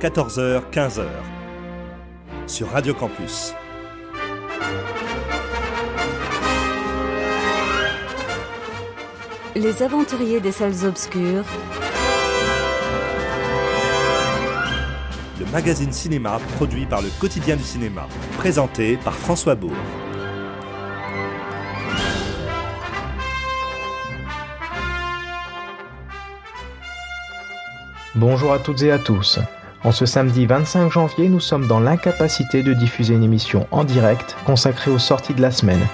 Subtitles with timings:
[0.00, 1.06] 14h, 15h.
[2.46, 3.54] Sur Radio Campus.
[9.54, 11.44] Les aventuriers des salles obscures.
[15.40, 18.06] Le magazine cinéma produit par le quotidien du cinéma.
[18.36, 19.72] Présenté par François Bourg.
[28.14, 29.38] Bonjour à toutes et à tous.
[29.86, 34.34] En ce samedi 25 janvier, nous sommes dans l'incapacité de diffuser une émission en direct
[34.44, 35.86] consacrée aux sorties de la semaine.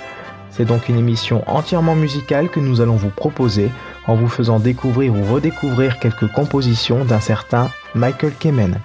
[0.51, 3.70] C'est donc une émission entièrement musicale que nous allons vous proposer
[4.06, 8.80] en vous faisant découvrir ou redécouvrir quelques compositions d'un certain Michael Kamen.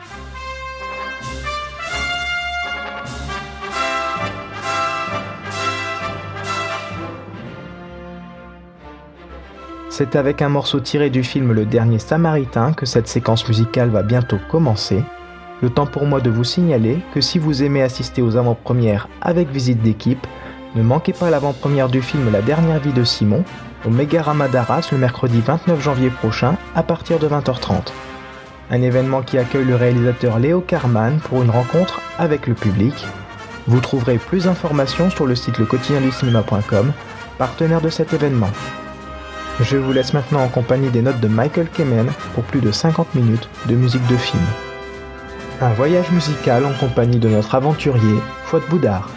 [9.97, 14.03] C'est avec un morceau tiré du film Le Dernier Samaritain que cette séquence musicale va
[14.03, 15.03] bientôt commencer.
[15.63, 19.49] Le temps pour moi de vous signaler que si vous aimez assister aux avant-premières avec
[19.49, 20.27] visite d'équipe,
[20.75, 23.43] ne manquez pas l'avant-première du film La dernière vie de Simon
[23.87, 27.91] au Mega Ramadaras le mercredi 29 janvier prochain à partir de 20h30.
[28.69, 32.93] Un événement qui accueille le réalisateur Léo Carman pour une rencontre avec le public.
[33.65, 36.93] Vous trouverez plus d'informations sur le site lequotidienducinéma.com,
[37.39, 38.51] partenaire de cet événement.
[39.59, 43.15] Je vous laisse maintenant en compagnie des notes de Michael Kamen pour plus de 50
[43.15, 44.43] minutes de musique de film.
[45.61, 49.09] Un voyage musical en compagnie de notre aventurier, Fouad Boudard.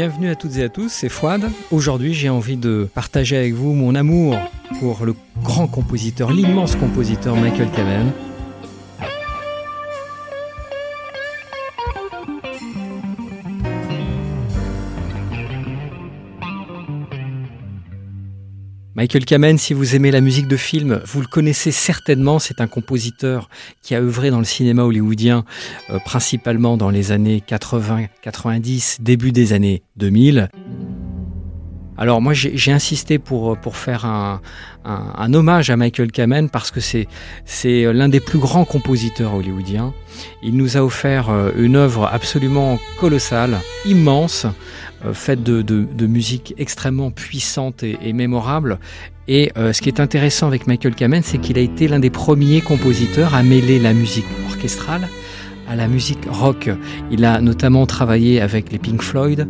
[0.00, 1.50] Bienvenue à toutes et à tous, c'est Fouad.
[1.70, 4.34] Aujourd'hui, j'ai envie de partager avec vous mon amour
[4.78, 8.10] pour le grand compositeur, l'immense compositeur Michael Kamen.
[19.10, 22.38] Michael Kamen, si vous aimez la musique de film, vous le connaissez certainement.
[22.38, 23.50] C'est un compositeur
[23.82, 25.44] qui a œuvré dans le cinéma hollywoodien,
[25.90, 30.48] euh, principalement dans les années 80, 90, début des années 2000.
[31.98, 34.40] Alors moi j'ai insisté pour, pour faire un,
[34.84, 37.06] un, un, hommage à Michael Kamen parce que c'est
[37.92, 39.92] l'un des plus grands compositeurs hollywoodiens.
[40.42, 44.50] Il nous a offert euh, une œuvre absolument colossale, immense, euh,
[45.12, 48.78] faite de, de, musique extrêmement puissante et, et mémorable.
[49.28, 52.10] Et euh, ce qui est intéressant avec Michael Kamen, c'est qu'il a été l'un des
[52.10, 55.08] premiers compositeurs à mêler la musique orchestrale
[55.68, 56.68] à la musique rock.
[57.12, 59.46] Il a notamment travaillé avec les Pink Floyd,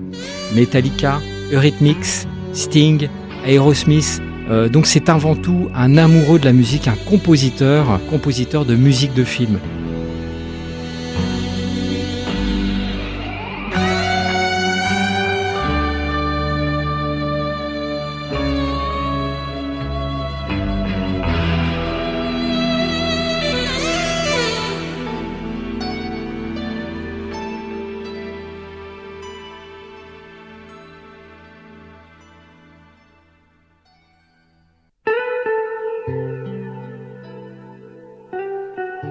[0.55, 1.19] Metallica,
[1.50, 3.09] Eurythmics, Sting,
[3.47, 4.21] Aerosmith.
[4.50, 8.75] Euh, donc c'est avant tout un amoureux de la musique, un compositeur, un compositeur de
[8.75, 9.59] musique de film.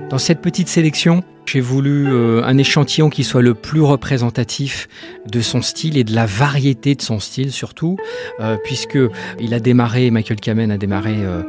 [0.10, 4.88] Dans cette petite sélection, j'ai voulu euh, un échantillon qui soit le plus représentatif
[5.32, 7.96] de son style et de la variété de son style surtout,
[8.40, 8.98] euh, puisque
[9.40, 11.44] il a démarré, Michael Kamen a démarré euh,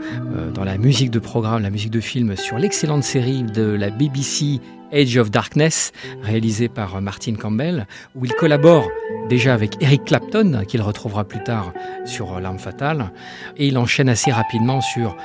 [0.53, 4.61] dans la musique de programme, la musique de film sur l'excellente série de la BBC
[4.93, 5.93] Age of Darkness,
[6.23, 8.91] réalisée par Martin Campbell, où il collabore
[9.31, 11.73] déjà avec Eric Clapton, qu'il retrouvera plus tard
[12.05, 13.11] sur L'Arme Fatale,
[13.57, 15.17] et il enchaîne assez rapidement sur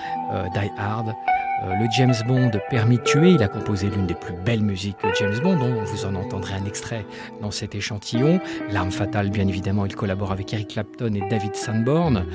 [0.53, 1.15] Die Hard,
[1.63, 5.09] le James Bond Permis de tuer, il a composé l'une des plus belles musiques de
[5.19, 7.05] James Bond, dont vous en entendrez un extrait
[7.41, 8.39] dans cet échantillon.
[8.71, 12.25] L'arme fatale, bien évidemment, il collabore avec Eric Clapton et David Sanborn.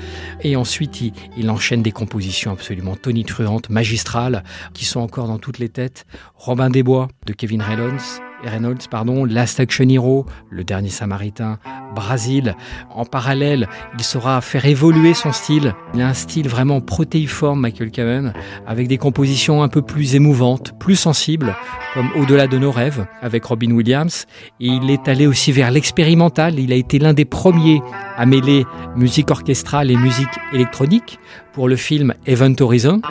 [0.41, 5.59] Et ensuite, il, il enchaîne des compositions absolument tonitruantes, magistrales, qui sont encore dans toutes
[5.59, 6.05] les têtes.
[6.35, 11.59] Robin des Bois de Kevin Reynolds, Reynolds, pardon, Last Action Hero, Le Dernier Samaritain,
[11.95, 12.55] Brasil.
[12.89, 13.67] En parallèle,
[13.97, 15.73] il saura faire évoluer son style.
[15.93, 18.33] Il a un style vraiment protéiforme, Michael Kamen,
[18.65, 21.55] avec des compositions un peu plus émouvantes, plus sensibles,
[21.93, 24.25] comme Au-delà de nos rêves, avec Robin Williams.
[24.59, 26.59] Il est allé aussi vers l'expérimental.
[26.59, 27.81] Il a été l'un des premiers
[28.17, 28.65] à mêler
[28.95, 31.19] musique orchestrale et musique électronique
[31.53, 33.01] pour le film Event Horizon.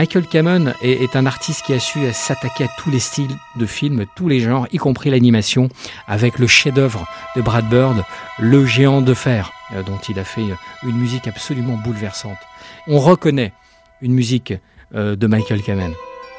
[0.00, 4.06] Michael Kamen est, un artiste qui a su s'attaquer à tous les styles de films,
[4.16, 5.68] tous les genres, y compris l'animation,
[6.08, 7.06] avec le chef-d'œuvre
[7.36, 8.02] de Brad Bird,
[8.38, 10.46] Le Géant de Fer, euh, dont il a fait
[10.84, 12.38] une musique absolument bouleversante.
[12.86, 13.52] On reconnaît
[14.00, 14.54] une musique
[14.94, 15.92] euh, de Michael Kamen.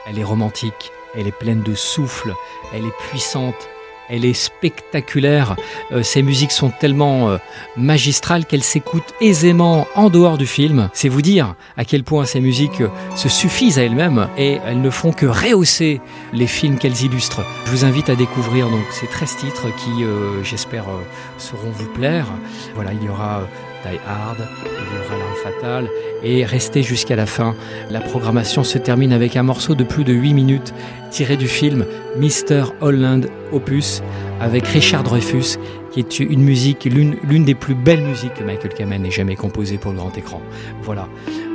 [0.07, 2.33] Elle est romantique, elle est pleine de souffle,
[2.73, 3.69] elle est puissante,
[4.11, 5.55] elle est spectaculaire.
[5.91, 7.37] Euh, ces musiques sont tellement euh,
[7.77, 10.89] magistrales qu'elles s'écoutent aisément en dehors du film.
[10.93, 14.81] C'est vous dire à quel point ces musiques euh, se suffisent à elles-mêmes et elles
[14.81, 16.01] ne font que rehausser
[16.33, 17.43] les films qu'elles illustrent.
[17.65, 20.03] Je vous invite à découvrir donc ces 13 titres qui,
[20.43, 20.85] j'espère,
[21.37, 22.25] sauront vous plaire.
[22.75, 23.41] Voilà, il y aura
[23.83, 25.87] Die Hard, il y aura fatale
[26.23, 27.55] et restez jusqu'à la fin.
[27.89, 30.73] La programmation se termine avec un morceau de plus de 8 minutes
[31.09, 31.85] tiré du film
[32.17, 32.63] Mr.
[32.79, 34.01] Holland Opus
[34.39, 35.57] avec Richard Dreyfus
[35.91, 39.77] qui est une musique, l'une des plus belles musiques que Michael Kamen ait jamais composée
[39.77, 40.41] pour le grand écran.
[40.83, 41.07] Voilà,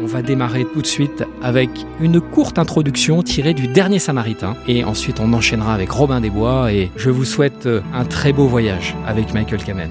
[0.02, 4.84] on va démarrer tout de suite avec une courte introduction tirée du Dernier Samaritain et
[4.84, 8.94] ensuite on enchaînera avec Robin des Bois et je vous souhaite un très beau voyage
[9.06, 9.90] avec Michael Kamen.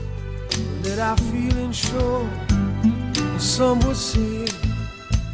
[0.83, 2.27] that I feel and show.
[3.37, 4.45] Some would say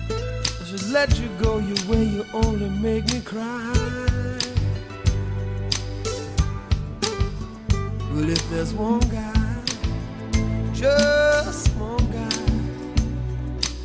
[0.09, 3.73] I should let you go your way, you only make me cry.
[8.17, 9.61] But if there's one guy,
[10.73, 12.43] just one guy,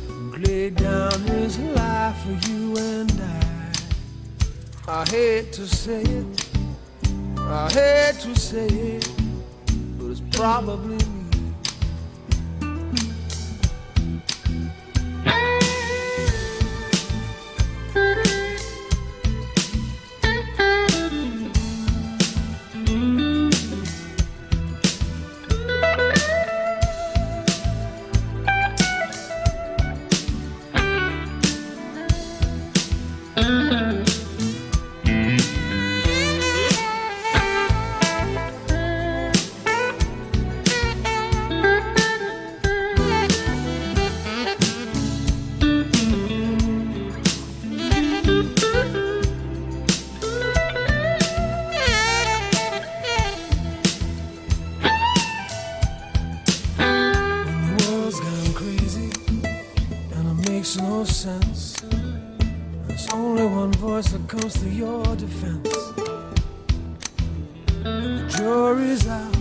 [0.07, 6.47] who laid down his life for you and I, I hate to say it,
[7.37, 9.11] I hate to say it,
[9.97, 11.02] but it's probably
[65.25, 65.73] defense.
[67.83, 69.35] The jury's out,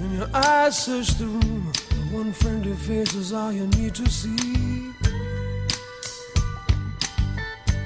[0.00, 1.72] and your eyes search the room.
[2.12, 4.92] One friendly face is all you need to see.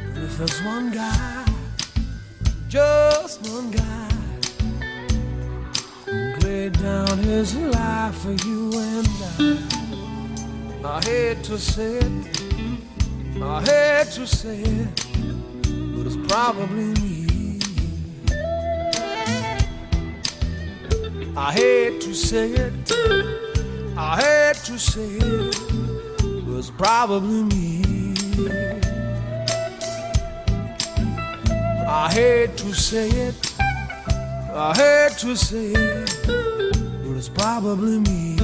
[0.06, 1.44] And if there's one guy,
[2.68, 4.08] just one guy
[6.42, 10.96] laid down his life for you and I.
[10.96, 12.12] I hate to say it,
[13.40, 15.01] I hate to say it,
[16.32, 17.60] probably me.
[21.36, 22.92] I hate to say it,
[23.98, 25.54] I hate to say it,
[26.46, 28.14] but it's probably me.
[31.86, 33.52] I hate to say it.
[34.54, 36.10] I hate to say it,
[37.04, 38.38] but it's probably me.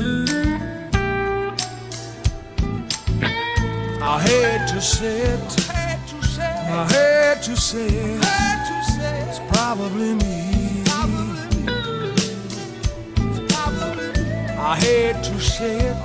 [4.02, 5.77] I hate to say it.
[6.80, 8.20] I hate to say it.
[9.28, 10.84] It's probably me.
[14.56, 15.96] I hate to say it.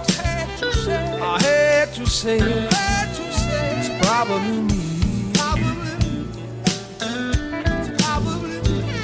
[1.21, 2.73] I hate to say it.
[3.77, 5.31] It's probably me.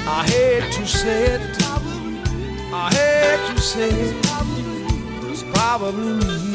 [0.08, 1.40] I hate to say it.
[2.72, 4.16] I hate to say it.
[5.30, 6.49] It's probably me.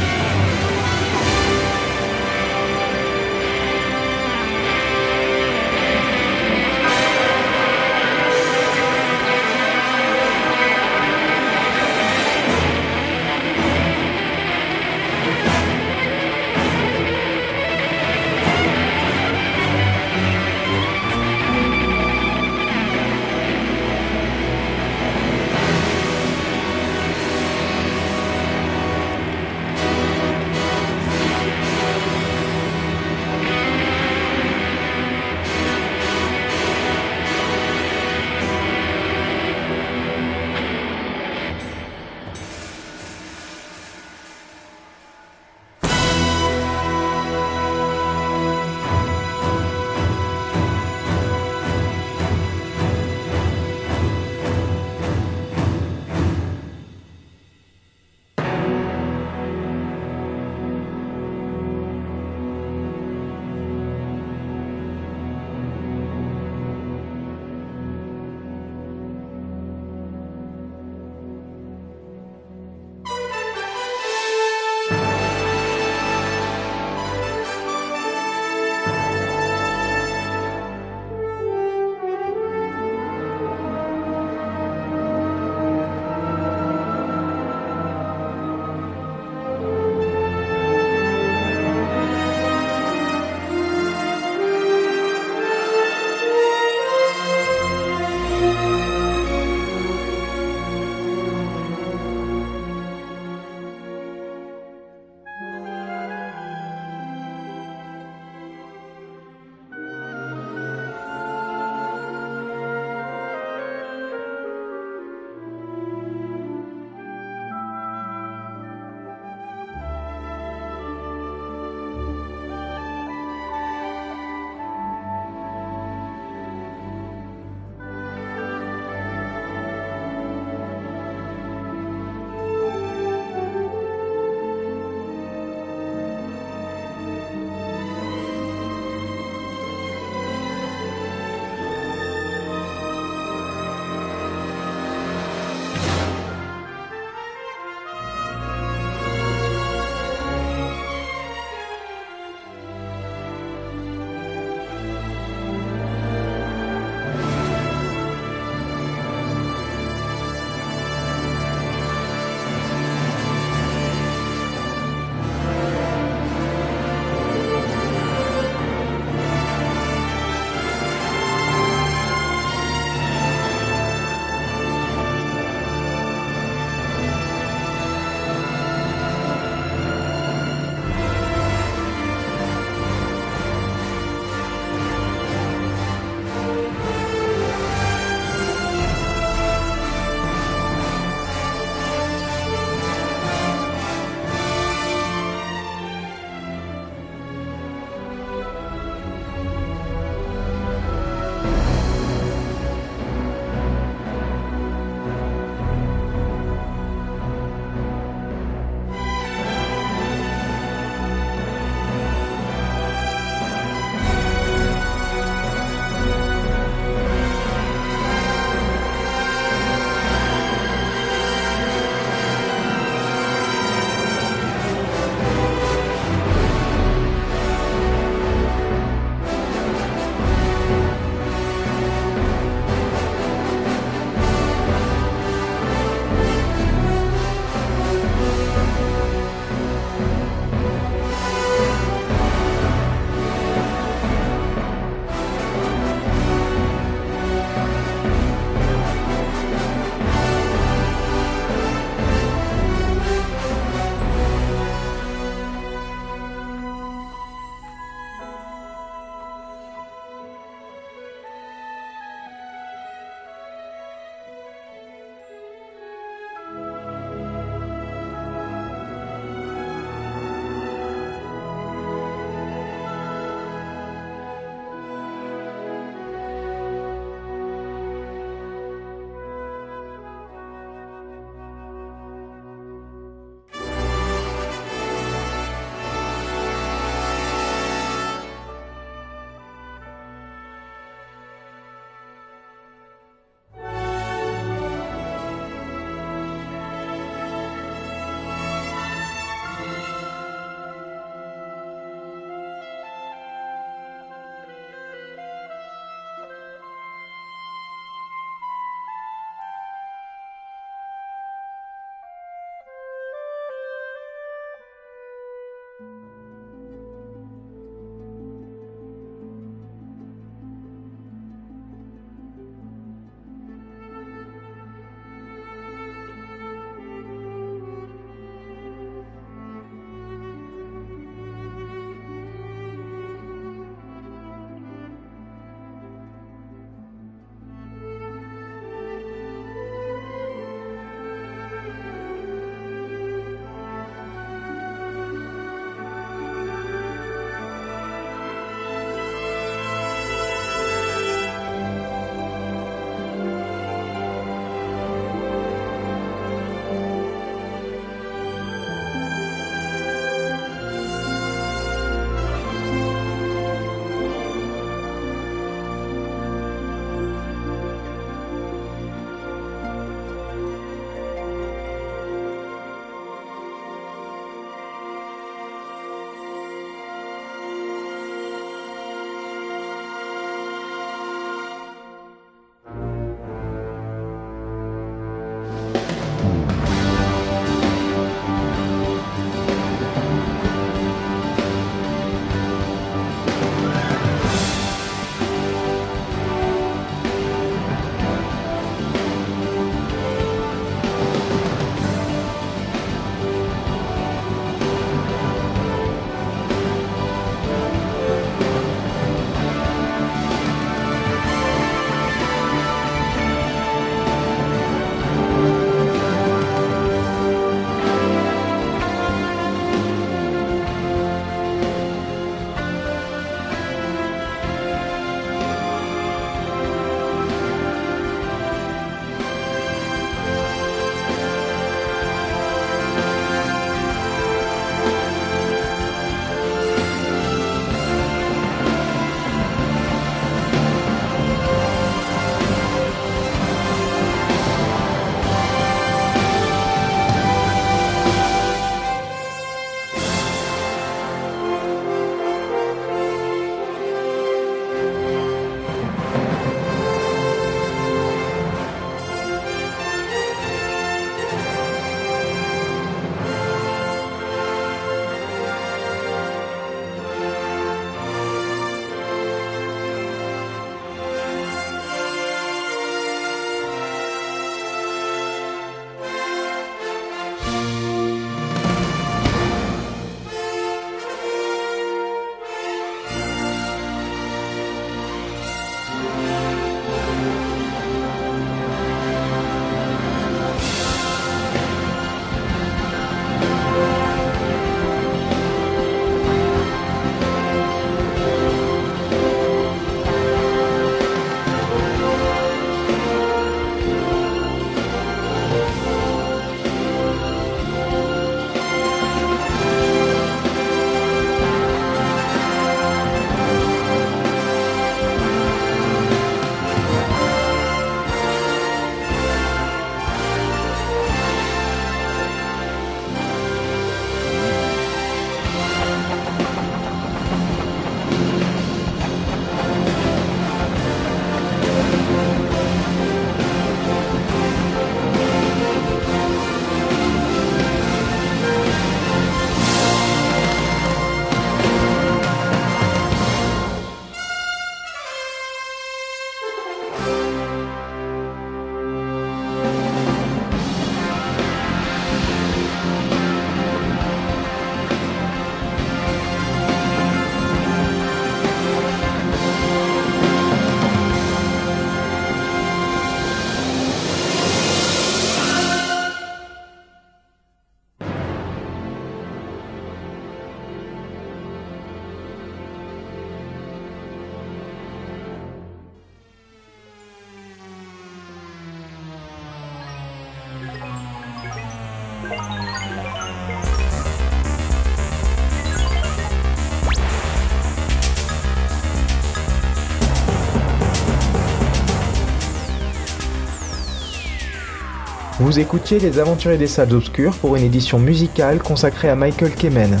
[595.52, 600.00] Vous écoutiez Les Aventuriers des Salles Obscures pour une édition musicale consacrée à Michael Kemen.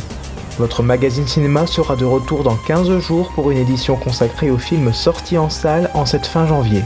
[0.58, 4.94] Votre magazine cinéma sera de retour dans 15 jours pour une édition consacrée aux films
[4.94, 6.82] sortis en salle en cette fin janvier.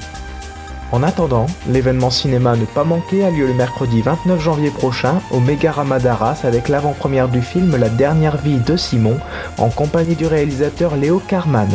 [0.91, 5.39] En attendant, l'événement cinéma ne pas manquer a lieu le mercredi 29 janvier prochain au
[5.39, 9.17] Megarama d'Arras avec l'avant-première du film La dernière vie de Simon
[9.59, 11.69] en compagnie du réalisateur Léo Carman.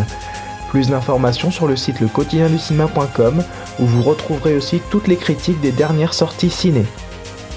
[0.72, 3.44] Plus d'informations sur le site lequotidienducinéma.com
[3.80, 6.86] où vous retrouverez aussi toutes les critiques des dernières sorties ciné.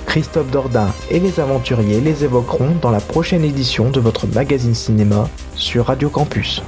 [0.07, 5.29] Christophe Dordain et les aventuriers les évoqueront dans la prochaine édition de votre magazine cinéma
[5.57, 6.63] sur Radio Campus.